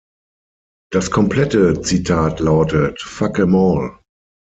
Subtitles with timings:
[0.91, 3.99] Das komplette Zitat lautet: "Fuck ’em all.